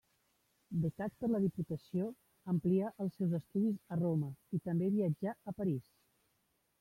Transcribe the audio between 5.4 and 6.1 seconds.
a París.